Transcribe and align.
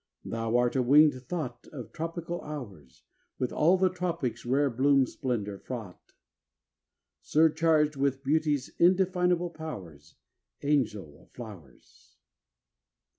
Thou 0.25 0.57
art 0.57 0.75
a 0.75 0.81
winged 0.81 1.13
thought 1.27 1.67
Of 1.67 1.91
tropical 1.93 2.41
hours, 2.41 3.03
With 3.37 3.53
all 3.53 3.77
the 3.77 3.87
tropics' 3.91 4.47
rare 4.47 4.71
bloom 4.71 5.05
splendor 5.05 5.59
frought; 5.59 6.13
Surcharged 7.21 7.97
with 7.97 8.23
beauty's 8.23 8.69
indefinable 8.79 9.51
powers, 9.51 10.15
Angel 10.63 11.19
of 11.21 11.29
flowers! 11.29 12.17